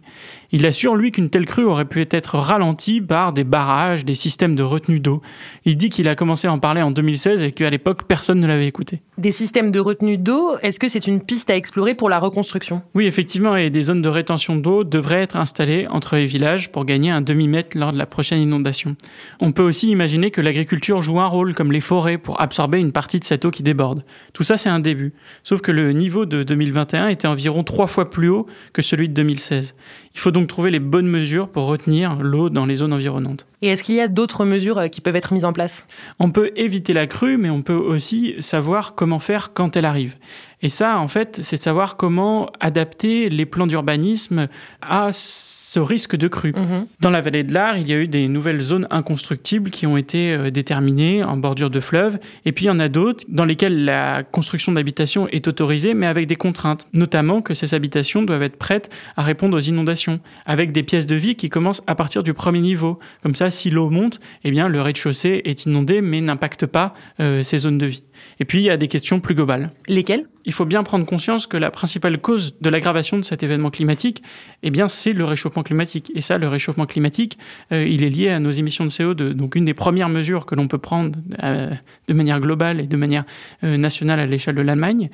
Il 0.54 0.66
assure, 0.66 0.96
lui, 0.96 1.12
qu'une 1.12 1.30
telle 1.30 1.46
crue 1.46 1.64
aurait 1.64 1.86
pu 1.86 2.06
être 2.10 2.36
ralentie 2.36 3.00
par 3.00 3.32
des 3.32 3.42
barrages, 3.42 4.04
des 4.04 4.14
systèmes 4.14 4.54
de 4.54 4.62
retenue 4.62 5.00
d'eau. 5.00 5.22
Il 5.64 5.78
dit 5.78 5.88
qu'il 5.88 6.08
a 6.08 6.14
commencé 6.14 6.46
à 6.46 6.52
en 6.52 6.58
parler 6.58 6.82
en 6.82 6.90
2016 6.90 7.42
et 7.42 7.52
qu'à 7.52 7.70
l'époque, 7.70 8.02
personne 8.06 8.38
ne 8.38 8.46
l'avait 8.46 8.66
écouté. 8.66 9.00
Des 9.16 9.30
systèmes 9.30 9.70
de 9.70 9.80
retenue 9.80 10.18
d'eau, 10.18 10.58
est-ce 10.60 10.78
que 10.78 10.88
c'est 10.88 11.06
une 11.06 11.22
piste 11.22 11.48
à 11.48 11.56
explorer 11.56 11.94
pour 11.94 12.10
la 12.10 12.18
reconstruction? 12.18 12.82
Oui, 12.94 13.06
effectivement, 13.06 13.56
et 13.56 13.70
des 13.70 13.84
zones 13.84 14.02
de 14.02 14.10
rétention 14.10 14.54
d'eau 14.56 14.84
devraient 14.84 15.22
être 15.22 15.36
installées 15.36 15.86
entre 15.88 16.16
les 16.16 16.26
villages 16.26 16.70
pour 16.70 16.84
gagner 16.84 17.10
un 17.10 17.22
demi-mètre 17.22 17.78
lors 17.78 17.94
de 17.94 17.98
la 17.98 18.04
prochaine 18.04 18.40
inondation. 18.40 18.96
On 19.40 19.52
peut 19.52 19.62
aussi 19.62 19.88
imaginer 19.88 20.30
que 20.30 20.42
l'agriculture 20.42 21.00
joue 21.00 21.18
un 21.18 21.28
rôle, 21.28 21.54
comme 21.54 21.72
les 21.72 21.80
forêts, 21.80 22.18
pour 22.18 22.42
absorber 22.42 22.78
une 22.78 22.92
partie 22.92 23.18
de 23.18 23.24
cette 23.24 23.46
eau 23.46 23.50
qui 23.50 23.62
déborde. 23.62 24.04
Tout 24.34 24.42
ça, 24.42 24.58
c'est 24.58 24.68
un 24.68 24.80
début. 24.80 25.14
Sauf 25.44 25.62
que 25.62 25.72
le 25.72 25.92
niveau 25.92 26.26
de 26.26 26.42
2021 26.42 27.08
était 27.08 27.26
environ 27.26 27.64
trois 27.64 27.86
fois 27.86 28.10
plus 28.10 28.28
haut 28.28 28.46
que 28.74 28.82
celui 28.82 29.08
de 29.08 29.14
2016. 29.14 29.74
Il 30.14 30.20
faut 30.20 30.30
donc 30.30 30.48
trouver 30.48 30.70
les 30.70 30.80
bonnes 30.80 31.08
mesures 31.08 31.48
pour 31.48 31.66
retenir 31.66 32.16
l'eau 32.16 32.50
dans 32.50 32.66
les 32.66 32.76
zones 32.76 32.92
environnantes. 32.92 33.46
Et 33.62 33.68
est-ce 33.68 33.84
qu'il 33.84 33.94
y 33.94 34.00
a 34.00 34.08
d'autres 34.08 34.44
mesures 34.44 34.78
euh, 34.78 34.88
qui 34.88 35.00
peuvent 35.00 35.16
être 35.16 35.32
mises 35.32 35.44
en 35.44 35.52
place? 35.52 35.86
On 36.18 36.30
peut 36.30 36.50
éviter 36.56 36.92
la 36.92 37.06
crue, 37.06 37.36
mais 37.36 37.48
on 37.48 37.62
peut 37.62 37.72
aussi 37.72 38.34
savoir 38.40 38.94
comment 38.94 39.20
faire 39.20 39.52
quand 39.54 39.76
elle 39.76 39.84
arrive. 39.84 40.16
Et 40.62 40.68
ça, 40.68 40.98
en 40.98 41.08
fait, 41.08 41.40
c'est 41.42 41.56
savoir 41.56 41.96
comment 41.96 42.48
adapter 42.60 43.28
les 43.28 43.46
plans 43.46 43.66
d'urbanisme 43.66 44.46
à 44.80 45.10
ce 45.12 45.80
risque 45.80 46.14
de 46.14 46.28
crue. 46.28 46.52
Mhm. 46.52 46.86
Dans 47.00 47.10
la 47.10 47.20
vallée 47.20 47.42
de 47.42 47.52
l'Ar, 47.52 47.78
il 47.78 47.88
y 47.88 47.92
a 47.92 47.96
eu 47.96 48.06
des 48.06 48.28
nouvelles 48.28 48.60
zones 48.60 48.86
inconstructibles 48.90 49.70
qui 49.70 49.88
ont 49.88 49.96
été 49.96 50.32
euh, 50.32 50.50
déterminées 50.50 51.24
en 51.24 51.36
bordure 51.36 51.68
de 51.68 51.80
fleuve. 51.80 52.18
Et 52.44 52.52
puis, 52.52 52.66
il 52.66 52.68
y 52.68 52.70
en 52.70 52.78
a 52.78 52.88
d'autres 52.88 53.24
dans 53.28 53.44
lesquelles 53.44 53.84
la 53.84 54.22
construction 54.22 54.70
d'habitations 54.70 55.26
est 55.28 55.48
autorisée, 55.48 55.94
mais 55.94 56.06
avec 56.06 56.28
des 56.28 56.36
contraintes. 56.36 56.86
Notamment 56.92 57.42
que 57.42 57.54
ces 57.54 57.74
habitations 57.74 58.22
doivent 58.22 58.44
être 58.44 58.56
prêtes 58.56 58.88
à 59.16 59.22
répondre 59.22 59.56
aux 59.56 59.60
inondations, 59.60 60.20
avec 60.46 60.70
des 60.70 60.84
pièces 60.84 61.08
de 61.08 61.16
vie 61.16 61.34
qui 61.34 61.48
commencent 61.48 61.82
à 61.88 61.96
partir 61.96 62.22
du 62.22 62.34
premier 62.34 62.60
niveau. 62.60 63.00
Comme 63.24 63.34
ça, 63.34 63.50
si 63.52 63.70
l'eau 63.70 63.88
monte, 63.90 64.18
eh 64.42 64.50
bien, 64.50 64.68
le 64.68 64.80
rez-de-chaussée 64.80 65.42
est 65.44 65.66
inondé, 65.66 66.00
mais 66.00 66.20
n'impacte 66.20 66.66
pas 66.66 66.94
euh, 67.20 67.42
ces 67.42 67.58
zones 67.58 67.78
de 67.78 67.86
vie. 67.86 68.02
Et 68.40 68.44
puis, 68.44 68.58
il 68.58 68.64
y 68.64 68.70
a 68.70 68.76
des 68.76 68.88
questions 68.88 69.20
plus 69.20 69.34
globales. 69.34 69.70
Lesquelles? 69.86 70.26
Il 70.44 70.52
faut 70.52 70.64
bien 70.64 70.82
prendre 70.82 71.06
conscience 71.06 71.46
que 71.46 71.56
la 71.56 71.70
principale 71.70 72.18
cause 72.18 72.56
de 72.60 72.68
l'aggravation 72.68 73.16
de 73.16 73.22
cet 73.22 73.44
événement 73.44 73.70
climatique, 73.70 74.22
eh 74.64 74.70
bien, 74.70 74.88
c'est 74.88 75.12
le 75.12 75.24
réchauffement 75.24 75.62
climatique. 75.62 76.10
Et 76.16 76.20
ça, 76.20 76.38
le 76.38 76.48
réchauffement 76.48 76.86
climatique, 76.86 77.38
euh, 77.70 77.86
il 77.86 78.02
est 78.02 78.10
lié 78.10 78.30
à 78.30 78.40
nos 78.40 78.50
émissions 78.50 78.84
de 78.84 78.90
CO2. 78.90 79.32
Donc, 79.34 79.54
une 79.54 79.64
des 79.64 79.74
premières 79.74 80.08
mesures 80.08 80.44
que 80.46 80.56
l'on 80.56 80.66
peut 80.66 80.78
prendre 80.78 81.16
euh, 81.44 81.70
de 82.08 82.14
manière 82.14 82.40
globale 82.40 82.80
et 82.80 82.86
de 82.86 82.96
manière 82.96 83.24
nationale 83.62 84.18
à 84.18 84.26
l'échelle 84.26 84.56
de 84.56 84.62
l'Allemagne, 84.62 85.10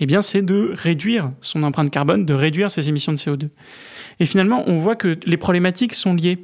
eh 0.00 0.06
bien, 0.06 0.20
c'est 0.20 0.42
de 0.42 0.72
réduire 0.74 1.30
son 1.42 1.62
empreinte 1.62 1.90
carbone, 1.90 2.26
de 2.26 2.34
réduire 2.34 2.70
ses 2.70 2.88
émissions 2.88 3.12
de 3.12 3.18
CO2. 3.18 3.48
Et 4.20 4.26
finalement, 4.26 4.64
on 4.66 4.78
voit 4.78 4.96
que 4.96 5.16
les 5.24 5.36
problématiques 5.36 5.94
sont 5.94 6.14
liées, 6.14 6.38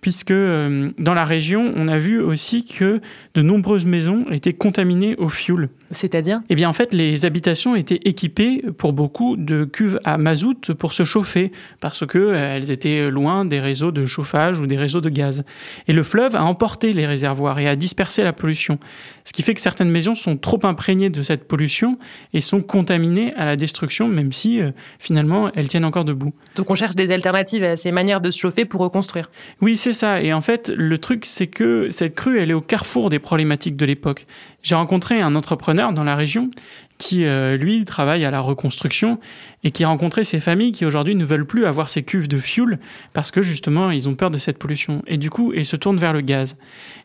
puisque 0.00 0.30
euh, 0.30 0.90
dans 0.98 1.14
la 1.14 1.24
région, 1.24 1.72
on 1.76 1.88
a 1.88 1.98
vu 1.98 2.20
aussi 2.20 2.64
que 2.64 3.00
de 3.34 3.42
nombreuses 3.42 3.86
maisons 3.86 4.26
étaient 4.30 4.52
contaminées 4.52 5.16
au 5.16 5.28
fioul. 5.28 5.68
C'est-à-dire 5.92 6.40
Eh 6.48 6.54
bien, 6.54 6.68
en 6.68 6.72
fait, 6.72 6.92
les 6.92 7.24
habitations 7.24 7.76
étaient 7.76 8.00
équipées 8.04 8.64
pour 8.76 8.92
beaucoup 8.92 9.36
de 9.36 9.64
cuves 9.64 10.00
à 10.04 10.18
mazout 10.18 10.72
pour 10.74 10.92
se 10.92 11.04
chauffer, 11.04 11.52
parce 11.80 12.06
qu'elles 12.06 12.34
euh, 12.34 12.72
étaient 12.72 13.10
loin 13.10 13.44
des 13.44 13.60
réseaux 13.60 13.92
de 13.92 14.06
chauffage 14.06 14.58
ou 14.58 14.66
des 14.66 14.76
réseaux 14.76 15.00
de 15.00 15.08
gaz. 15.08 15.44
Et 15.88 15.92
le 15.92 16.02
fleuve 16.02 16.36
a 16.36 16.44
emporté 16.44 16.92
les 16.92 17.06
réservoirs 17.06 17.58
et 17.58 17.68
a 17.68 17.76
dispersé 17.76 18.24
la 18.24 18.32
pollution. 18.32 18.78
Ce 19.24 19.32
qui 19.32 19.42
fait 19.42 19.54
que 19.54 19.60
certaines 19.60 19.90
maisons 19.90 20.14
sont 20.14 20.36
trop 20.36 20.58
imprégnées 20.64 21.10
de 21.10 21.22
cette 21.22 21.46
pollution 21.46 21.98
et 22.32 22.40
sont 22.40 22.62
contaminées 22.62 23.34
à 23.34 23.44
la 23.44 23.56
destruction, 23.56 24.08
même 24.08 24.32
si 24.32 24.60
euh, 24.60 24.70
finalement 24.98 25.50
elles 25.54 25.68
tiennent 25.68 25.84
encore 25.84 26.04
debout. 26.04 26.32
Donc 26.56 26.70
on 26.70 26.74
cherche 26.74 26.96
des 26.96 27.10
alternatives 27.10 27.62
à 27.64 27.76
ces 27.76 27.92
manières 27.92 28.20
de 28.20 28.30
se 28.30 28.38
chauffer 28.38 28.64
pour 28.64 28.80
reconstruire. 28.80 29.30
Oui, 29.60 29.76
c'est 29.76 29.92
ça. 29.92 30.22
Et 30.22 30.32
en 30.32 30.40
fait, 30.40 30.70
le 30.74 30.98
truc, 30.98 31.24
c'est 31.24 31.46
que 31.46 31.90
cette 31.90 32.14
crue, 32.14 32.40
elle 32.40 32.50
est 32.50 32.54
au 32.54 32.60
carrefour 32.60 33.10
des 33.10 33.18
problématiques 33.18 33.76
de 33.76 33.86
l'époque. 33.86 34.26
J'ai 34.62 34.74
rencontré 34.74 35.20
un 35.20 35.34
entrepreneur 35.34 35.92
dans 35.92 36.04
la 36.04 36.14
région 36.14 36.50
qui, 36.98 37.24
euh, 37.24 37.56
lui, 37.56 37.84
travaille 37.84 38.24
à 38.24 38.30
la 38.30 38.38
reconstruction 38.38 39.18
et 39.64 39.72
qui 39.72 39.82
a 39.82 39.88
rencontré 39.88 40.22
ces 40.22 40.38
familles 40.38 40.70
qui 40.70 40.84
aujourd'hui 40.84 41.16
ne 41.16 41.24
veulent 41.24 41.46
plus 41.46 41.66
avoir 41.66 41.90
ces 41.90 42.04
cuves 42.04 42.28
de 42.28 42.38
fuel 42.38 42.78
parce 43.12 43.32
que 43.32 43.42
justement, 43.42 43.90
ils 43.90 44.08
ont 44.08 44.14
peur 44.14 44.30
de 44.30 44.38
cette 44.38 44.56
pollution. 44.56 45.02
Et 45.08 45.16
du 45.16 45.28
coup, 45.28 45.52
ils 45.52 45.66
se 45.66 45.74
tournent 45.74 45.98
vers 45.98 46.12
le 46.12 46.20
gaz. 46.20 46.56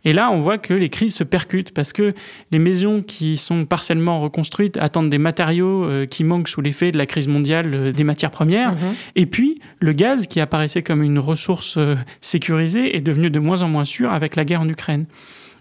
Et 0.05 0.13
là, 0.13 0.29
on 0.29 0.39
voit 0.41 0.59
que 0.59 0.75
les 0.75 0.89
crises 0.89 1.15
se 1.15 1.23
percutent 1.23 1.73
parce 1.73 1.93
que 1.93 2.13
les 2.51 2.59
maisons 2.59 3.01
qui 3.01 3.37
sont 3.37 3.65
partiellement 3.65 4.21
reconstruites 4.21 4.77
attendent 4.77 5.09
des 5.09 5.17
matériaux 5.17 5.85
euh, 5.85 6.05
qui 6.05 6.23
manquent 6.23 6.49
sous 6.49 6.61
l'effet 6.61 6.91
de 6.91 6.97
la 6.99 7.07
crise 7.07 7.27
mondiale 7.27 7.73
euh, 7.73 7.91
des 7.91 8.03
matières 8.03 8.31
premières. 8.31 8.73
Mhm. 8.73 8.95
Et 9.15 9.25
puis, 9.25 9.61
le 9.79 9.93
gaz 9.93 10.27
qui 10.27 10.39
apparaissait 10.39 10.83
comme 10.83 11.01
une 11.01 11.17
ressource 11.17 11.79
sécurisée 12.21 12.95
est 12.95 13.01
devenu 13.01 13.31
de 13.31 13.39
moins 13.39 13.63
en 13.63 13.67
moins 13.67 13.85
sûr 13.85 14.11
avec 14.11 14.35
la 14.35 14.45
guerre 14.45 14.61
en 14.61 14.69
Ukraine. 14.69 15.07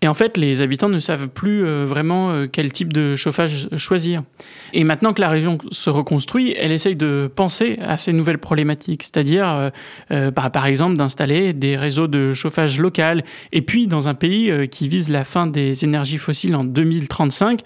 Et 0.07 0.09
en 0.09 0.15
fait, 0.15 0.37
les 0.37 0.63
habitants 0.63 0.89
ne 0.89 1.01
savent 1.01 1.29
plus 1.29 1.67
euh, 1.67 1.85
vraiment 1.85 2.31
euh, 2.31 2.47
quel 2.47 2.71
type 2.71 2.93
de 2.93 3.17
chauffage 3.17 3.69
choisir. 3.77 4.23
Et 4.73 4.85
maintenant 4.85 5.13
que 5.13 5.21
la 5.21 5.29
région 5.29 5.59
se 5.73 5.91
reconstruit, 5.91 6.55
elle 6.57 6.71
essaye 6.71 6.95
de 6.95 7.29
penser 7.35 7.77
à 7.83 7.99
ces 7.99 8.13
nouvelles 8.13 8.39
problématiques, 8.39 9.03
c'est-à-dire, 9.03 9.49
euh, 9.49 9.71
euh, 10.13 10.31
par, 10.31 10.67
exemple, 10.67 10.97
d'installer 10.97 11.53
des 11.55 11.77
réseaux 11.77 12.07
de 12.07 12.35
chauffage 12.35 12.79
local. 12.79 13.25
Et 13.51 13.63
puis, 13.63 13.89
dans 13.89 14.07
un 14.09 14.15
pays 14.15 14.69
qui 14.69 14.87
vise 14.87 15.09
la 15.09 15.25
fin 15.25 15.49
des 15.49 15.85
énergies 15.85 16.19
fossiles 16.19 16.55
en 16.55 16.63
2035, 16.63 17.63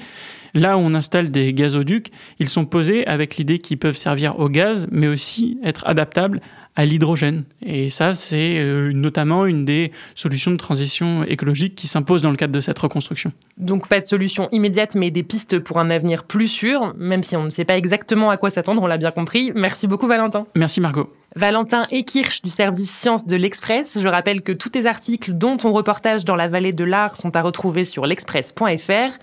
Là 0.52 0.76
où 0.76 0.80
on 0.80 0.94
installe 0.94 1.30
des 1.30 1.54
gazoducs, 1.54 2.10
ils 2.40 2.48
sont 2.48 2.64
posés 2.64 3.06
avec 3.06 3.36
l'idée 3.36 3.58
qu'ils 3.58 3.78
peuvent 3.78 3.96
servir 3.96 4.40
au 4.40 4.48
gaz, 4.48 4.88
mais 4.90 5.06
aussi 5.06 5.60
être 5.62 5.86
adaptables 5.86 6.40
à 6.76 6.84
l'hydrogène. 6.84 7.44
Et 7.64 7.90
ça, 7.90 8.12
c'est 8.12 8.58
euh, 8.58 8.92
notamment 8.92 9.46
une 9.46 9.64
des 9.64 9.92
solutions 10.14 10.50
de 10.50 10.56
transition 10.56 11.24
écologique 11.24 11.74
qui 11.74 11.86
s'impose 11.86 12.22
dans 12.22 12.30
le 12.30 12.36
cadre 12.36 12.52
de 12.52 12.60
cette 12.60 12.78
reconstruction. 12.78 13.32
Donc 13.58 13.88
pas 13.88 14.00
de 14.00 14.06
solution 14.06 14.48
immédiate, 14.52 14.94
mais 14.94 15.10
des 15.10 15.22
pistes 15.22 15.58
pour 15.58 15.78
un 15.78 15.90
avenir 15.90 16.24
plus 16.24 16.48
sûr, 16.48 16.94
même 16.96 17.22
si 17.22 17.36
on 17.36 17.44
ne 17.44 17.50
sait 17.50 17.64
pas 17.64 17.76
exactement 17.76 18.30
à 18.30 18.36
quoi 18.36 18.50
s'attendre, 18.50 18.82
on 18.82 18.86
l'a 18.86 18.98
bien 18.98 19.10
compris. 19.10 19.52
Merci 19.54 19.86
beaucoup 19.86 20.06
Valentin. 20.06 20.46
Merci 20.54 20.80
Margot. 20.80 21.12
Valentin 21.36 21.86
Ekirch 21.90 22.42
du 22.42 22.50
service 22.50 22.90
Sciences 22.90 23.26
de 23.26 23.36
l'Express. 23.36 23.98
Je 24.00 24.08
rappelle 24.08 24.42
que 24.42 24.52
tous 24.52 24.70
tes 24.70 24.86
articles, 24.86 25.32
dont 25.32 25.56
ton 25.56 25.72
reportage 25.72 26.24
dans 26.24 26.34
la 26.36 26.48
vallée 26.48 26.72
de 26.72 26.84
l'Ar, 26.84 27.16
sont 27.16 27.34
à 27.36 27.42
retrouver 27.42 27.84
sur 27.84 28.06
l'express.fr. 28.06 29.18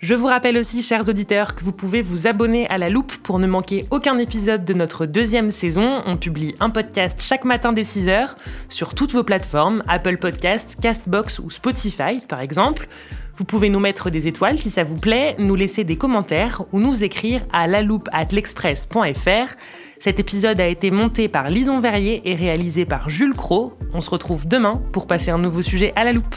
Je 0.00 0.14
vous 0.14 0.28
rappelle 0.28 0.56
aussi, 0.56 0.82
chers 0.82 1.06
auditeurs, 1.10 1.54
que 1.54 1.62
vous 1.62 1.72
pouvez 1.72 2.00
vous 2.00 2.26
abonner 2.26 2.66
à 2.70 2.78
la 2.78 2.88
loupe 2.88 3.12
pour 3.18 3.38
ne 3.38 3.46
manquer 3.46 3.84
aucun 3.90 4.16
épisode 4.16 4.64
de 4.64 4.72
notre 4.72 5.04
deuxième 5.04 5.50
saison. 5.50 6.00
On 6.06 6.16
publie 6.16 6.54
un 6.58 6.70
podcast 6.70 7.20
chaque 7.20 7.44
matin 7.44 7.74
dès 7.74 7.82
6h 7.82 8.36
sur 8.70 8.94
toutes 8.94 9.12
vos 9.12 9.24
plateformes, 9.24 9.82
Apple 9.88 10.16
Podcast, 10.16 10.78
Castbox 10.80 11.38
ou 11.38 11.50
Spotify 11.50 12.20
par 12.26 12.40
exemple. 12.40 12.88
Vous 13.36 13.44
pouvez 13.44 13.68
nous 13.68 13.78
mettre 13.78 14.08
des 14.08 14.26
étoiles 14.26 14.56
si 14.56 14.70
ça 14.70 14.84
vous 14.84 14.96
plaît, 14.96 15.36
nous 15.38 15.54
laisser 15.54 15.84
des 15.84 15.96
commentaires 15.96 16.62
ou 16.72 16.80
nous 16.80 17.04
écrire 17.04 17.42
à 17.52 17.66
laloupe@l'express.fr. 17.66 19.54
Cet 19.98 20.18
épisode 20.18 20.60
a 20.62 20.66
été 20.66 20.90
monté 20.90 21.28
par 21.28 21.50
Lison 21.50 21.78
Verrier 21.78 22.22
et 22.24 22.34
réalisé 22.34 22.86
par 22.86 23.10
Jules 23.10 23.34
Cro. 23.34 23.74
On 23.92 24.00
se 24.00 24.08
retrouve 24.08 24.48
demain 24.48 24.80
pour 24.92 25.06
passer 25.06 25.30
un 25.30 25.38
nouveau 25.38 25.60
sujet 25.60 25.92
à 25.94 26.04
la 26.04 26.14
loupe. 26.14 26.36